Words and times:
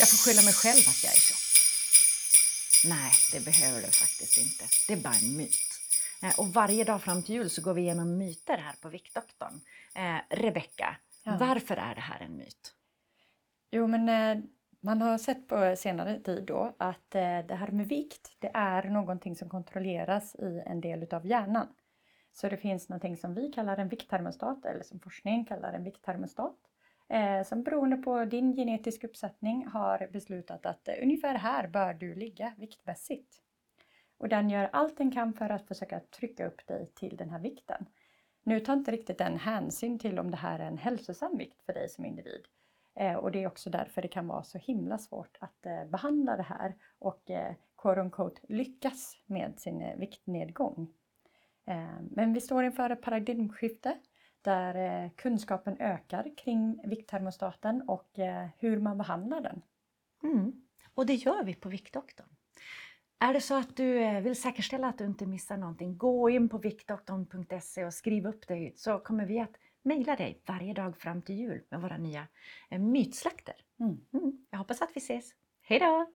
Jag 0.00 0.08
får 0.10 0.16
skylla 0.24 0.42
mig 0.42 0.54
själv 0.54 0.84
att 0.92 1.04
jag 1.04 1.12
är 1.12 1.20
tjock. 1.28 1.44
Nej, 2.94 3.12
det 3.32 3.40
behöver 3.44 3.80
du 3.82 3.90
faktiskt 3.90 4.38
inte. 4.38 4.64
Det 4.86 4.92
är 4.92 5.02
bara 5.08 5.14
en 5.14 5.36
myt. 5.36 5.68
Eh, 6.22 6.38
Och 6.38 6.48
varje 6.48 6.84
dag 6.84 7.02
fram 7.02 7.22
till 7.22 7.34
jul 7.34 7.50
så 7.50 7.62
går 7.62 7.74
vi 7.74 7.80
igenom 7.82 8.18
myter 8.18 8.58
här 8.58 8.74
på 8.80 8.88
Viktdoktorn. 8.88 9.60
Eh, 9.94 10.18
Rebecka, 10.30 10.96
Ja. 11.26 11.36
varför 11.40 11.76
är 11.76 11.94
det 11.94 12.00
här 12.00 12.20
en 12.20 12.36
myt? 12.36 12.74
Jo, 13.70 13.86
men 13.86 14.08
eh, 14.08 14.44
man 14.80 15.02
har 15.02 15.18
sett 15.18 15.48
på 15.48 15.74
senare 15.78 16.20
tid 16.20 16.44
då 16.44 16.74
att 16.78 17.14
eh, 17.14 17.38
det 17.48 17.54
här 17.54 17.68
med 17.68 17.88
vikt, 17.88 18.36
det 18.38 18.50
är 18.54 18.82
någonting 18.82 19.36
som 19.36 19.48
kontrolleras 19.48 20.34
i 20.34 20.62
en 20.66 20.80
del 20.80 21.02
utav 21.02 21.26
hjärnan. 21.26 21.68
Så 22.32 22.48
det 22.48 22.56
finns 22.56 22.88
någonting 22.88 23.16
som 23.16 23.34
vi 23.34 23.52
kallar 23.52 23.76
en 23.76 23.88
vikttermostat 23.88 24.64
eller 24.64 24.82
som 24.82 25.00
forskningen 25.00 25.44
kallar 25.44 25.72
en 25.72 25.84
vikttermostat. 25.84 26.56
Eh, 27.08 27.42
som 27.42 27.62
beroende 27.62 27.96
på 27.96 28.24
din 28.24 28.56
genetiska 28.56 29.06
uppsättning 29.06 29.66
har 29.66 30.08
beslutat 30.12 30.66
att 30.66 30.88
eh, 30.88 30.94
ungefär 31.02 31.34
här 31.34 31.68
bör 31.68 31.94
du 31.94 32.14
ligga 32.14 32.54
viktmässigt. 32.58 33.40
Och 34.18 34.28
den 34.28 34.50
gör 34.50 34.70
allt 34.72 34.98
den 34.98 35.10
kan 35.10 35.32
för 35.34 35.50
att 35.50 35.68
försöka 35.68 36.00
trycka 36.00 36.46
upp 36.46 36.66
dig 36.66 36.90
till 36.94 37.16
den 37.16 37.30
här 37.30 37.40
vikten. 37.40 37.86
Nu 38.42 38.60
tar 38.60 38.72
inte 38.72 38.90
riktigt 38.90 39.18
den 39.18 39.36
hänsyn 39.36 39.98
till 39.98 40.18
om 40.18 40.30
det 40.30 40.36
här 40.36 40.58
är 40.58 40.66
en 40.66 40.78
hälsosam 40.78 41.38
vikt 41.38 41.62
för 41.62 41.72
dig 41.72 41.88
som 41.88 42.04
individ. 42.04 42.46
Eh, 42.94 43.14
och 43.14 43.32
det 43.32 43.42
är 43.42 43.46
också 43.46 43.70
därför 43.70 44.02
det 44.02 44.08
kan 44.08 44.26
vara 44.26 44.42
så 44.42 44.58
himla 44.58 44.98
svårt 44.98 45.36
att 45.40 45.66
eh, 45.66 45.84
behandla 45.84 46.36
det 46.36 46.42
här 46.42 46.74
och 46.98 47.30
eh, 47.30 47.54
quote 47.76 48.00
unquote, 48.00 48.40
lyckas 48.48 49.16
med 49.26 49.60
sin 49.60 49.82
eh, 49.82 49.96
viktnedgång. 49.96 50.92
Eh, 51.66 52.00
men 52.10 52.32
vi 52.32 52.40
står 52.40 52.64
inför 52.64 52.90
ett 52.90 53.02
paradigmskifte 53.02 53.98
där 54.44 55.04
eh, 55.04 55.10
kunskapen 55.10 55.76
ökar 55.80 56.36
kring 56.36 56.80
vikttermostaten 56.84 57.82
och 57.88 58.18
eh, 58.18 58.46
hur 58.58 58.80
man 58.80 58.98
behandlar 58.98 59.40
den. 59.40 59.62
Mm. 60.22 60.52
Och 60.94 61.06
det 61.06 61.14
gör 61.14 61.44
vi 61.44 61.54
på 61.54 61.68
Viktdoktorn. 61.68 62.26
Är 63.18 63.32
det 63.32 63.40
så 63.40 63.54
att 63.54 63.76
du 63.76 64.02
eh, 64.02 64.20
vill 64.20 64.40
säkerställa 64.40 64.88
att 64.88 64.98
du 64.98 65.04
inte 65.04 65.26
missar 65.26 65.56
någonting, 65.56 65.98
gå 65.98 66.30
in 66.30 66.48
på 66.48 66.58
viktdoktorn.se 66.58 67.84
och 67.84 67.94
skriv 67.94 68.26
upp 68.26 68.48
dig 68.48 68.72
så 68.76 68.98
kommer 68.98 69.26
vi 69.26 69.40
att 69.40 69.56
mejla 69.82 70.16
dig 70.16 70.42
varje 70.46 70.74
dag 70.74 70.96
fram 70.96 71.22
till 71.22 71.34
jul 71.34 71.62
med 71.68 71.80
våra 71.80 71.96
nya 71.96 72.26
mytslakter. 72.70 73.54
Mm. 73.80 74.00
Mm. 74.12 74.46
Jag 74.50 74.58
hoppas 74.58 74.82
att 74.82 74.90
vi 74.94 74.98
ses. 74.98 75.34
Hej 75.62 75.78
då! 75.78 76.06